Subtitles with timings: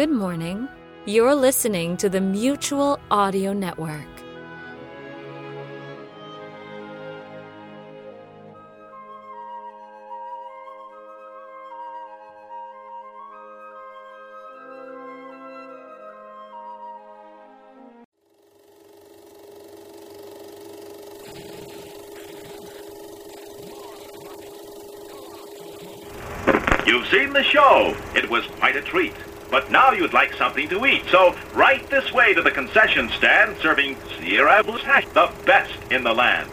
[0.00, 0.66] Good morning.
[1.04, 4.08] You're listening to the Mutual Audio Network.
[26.86, 27.94] You've seen the show.
[28.14, 29.12] It was quite a treat.
[29.50, 31.04] But now you'd like something to eat.
[31.10, 36.04] So right this way to the concession stand serving Sierra Blues Hash, the best in
[36.04, 36.48] the land.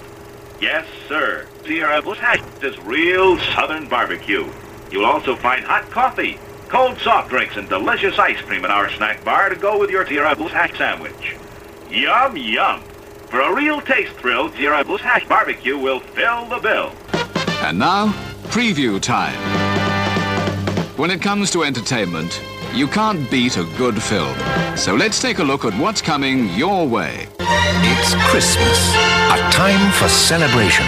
[0.59, 1.47] Yes, sir.
[1.65, 4.51] Sierra Blues Hash is real southern barbecue.
[4.91, 9.23] You'll also find hot coffee, cold soft drinks, and delicious ice cream in our snack
[9.23, 11.35] bar to go with your Sierra Blues Hash sandwich.
[11.91, 12.81] Yum, yum.
[13.29, 16.93] For a real taste thrill, Sierra Blues Hash barbecue will fill the bill.
[17.61, 18.07] And now,
[18.47, 19.37] preview time.
[20.97, 22.41] When it comes to entertainment,
[22.77, 24.37] you can't beat a good film.
[24.77, 27.27] So let's take a look at what's coming your way.
[27.39, 28.79] It's Christmas,
[29.33, 30.85] a time for celebration,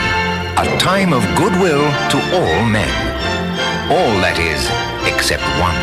[0.57, 1.81] a time of goodwill
[2.11, 2.93] to all men.
[3.89, 4.61] All, that is,
[5.11, 5.75] except one.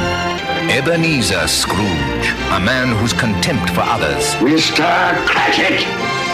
[0.71, 4.87] Ebenezer Scrooge, a man whose contempt for others Mr.
[5.27, 5.83] Cratchit!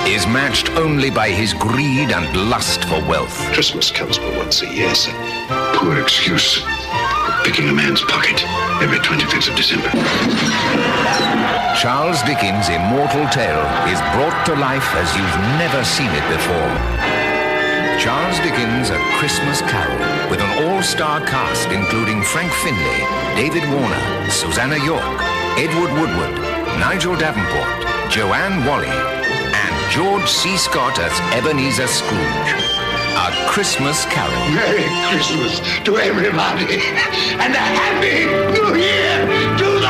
[0.07, 3.37] is matched only by his greed and lust for wealth.
[3.55, 5.13] Christmas comes but once a year, sir.
[5.77, 6.82] Poor excuse for
[7.45, 8.45] picking a man's pocket
[8.83, 9.91] every 25th of December.
[11.75, 16.73] Charles Dickens' immortal tale is brought to life as you've never seen it before.
[17.99, 19.99] Charles Dickens' A Christmas Carol,
[20.31, 23.03] with an all-star cast including Frank Finlay,
[23.35, 25.03] David Warner, Susannah York,
[25.59, 26.35] Edward Woodward,
[26.79, 30.57] Nigel Davenport, Joanne Whalley, and George C.
[30.57, 32.82] Scott as Ebenezer Scrooge.
[33.15, 34.33] A Christmas Carol.
[34.55, 36.81] Merry Christmas to everybody
[37.39, 38.25] and a Happy
[38.57, 39.27] New Year
[39.59, 39.82] to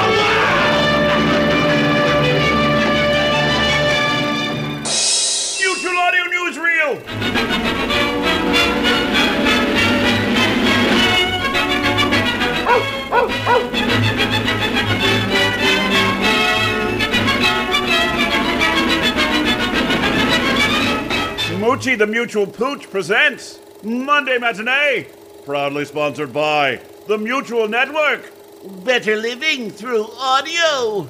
[21.97, 25.07] The Mutual Pooch presents Monday Matinee,
[25.45, 28.33] proudly sponsored by the Mutual Network.
[28.83, 31.07] Better living through audio.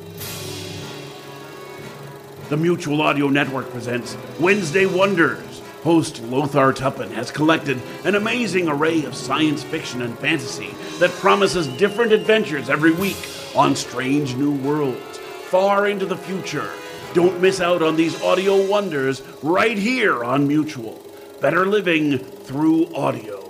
[2.48, 5.62] The Mutual Audio Network presents Wednesday Wonders.
[5.84, 11.68] Host Lothar Tuppen has collected an amazing array of science fiction and fantasy that promises
[11.68, 16.72] different adventures every week on strange new worlds, far into the future.
[17.14, 20.98] Don't miss out on these audio wonders right here on Mutual.
[21.42, 23.40] Better living through audio.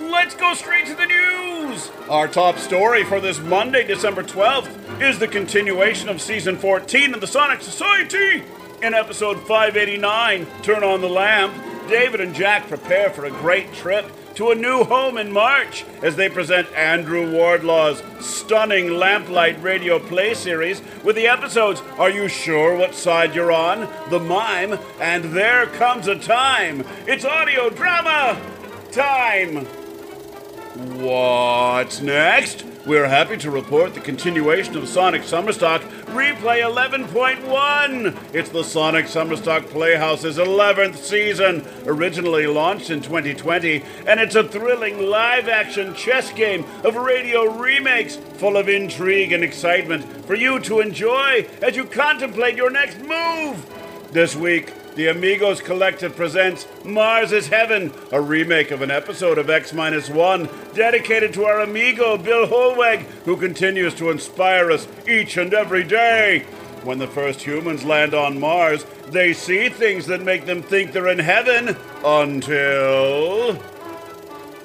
[0.00, 1.90] Let's go straight to the news!
[2.08, 7.20] Our top story for this Monday, December 12th, is the continuation of season 14 of
[7.20, 8.42] the Sonic Society.
[8.80, 11.52] In episode 589, Turn on the Lamp,
[11.88, 16.16] David and Jack prepare for a great trip to a new home in March as
[16.16, 22.76] they present Andrew Wardlaw's stunning Lamplight radio play series with the episodes Are You Sure
[22.76, 23.88] What Side You're On?
[24.10, 26.84] The Mime, and There Comes a Time.
[27.06, 28.40] It's audio drama
[28.90, 29.66] time.
[31.00, 32.73] What's next?
[32.86, 38.34] We're happy to report the continuation of Sonic Summerstock Replay 11.1.
[38.34, 45.08] It's the Sonic Summerstock Playhouse's 11th season, originally launched in 2020, and it's a thrilling
[45.08, 50.80] live action chess game of radio remakes full of intrigue and excitement for you to
[50.80, 54.10] enjoy as you contemplate your next move.
[54.12, 59.50] This week, the Amigos Collective presents Mars is Heaven, a remake of an episode of
[59.50, 65.52] X 1, dedicated to our amigo Bill Holweg, who continues to inspire us each and
[65.52, 66.40] every day.
[66.84, 71.08] When the first humans land on Mars, they see things that make them think they're
[71.08, 73.58] in heaven until.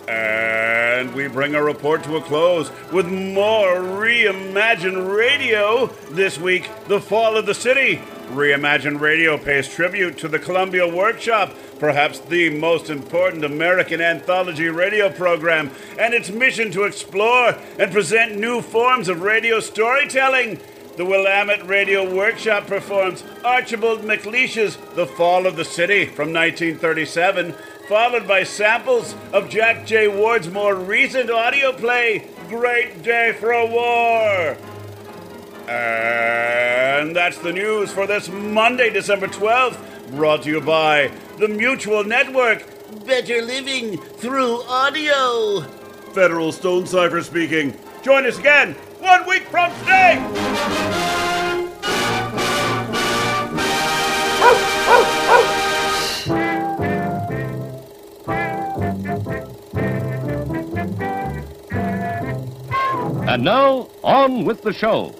[0.08, 5.88] And we bring our report to a close with more Re-Imagined Radio.
[6.12, 8.02] This week, The Fall of the City.
[8.32, 15.10] Re-Imagined Radio pays tribute to the Columbia Workshop, perhaps the most important American anthology radio
[15.10, 20.60] program, and its mission to explore and present new forms of radio storytelling.
[20.96, 27.54] The Willamette Radio Workshop performs Archibald MacLeish's The Fall of the City from 1937,
[27.88, 30.08] followed by samples of Jack J.
[30.08, 34.58] Ward's more recent audio play, Great Day for a War.
[35.68, 36.59] Uh,
[37.00, 42.04] And that's the news for this Monday, December 12th, brought to you by the Mutual
[42.04, 42.66] Network.
[43.06, 45.62] Better living through audio.
[46.12, 47.74] Federal Stonecipher speaking.
[48.04, 50.18] Join us again one week from today.
[63.26, 65.16] And now, on with the show.